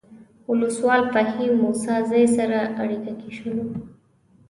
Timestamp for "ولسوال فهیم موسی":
0.47-1.95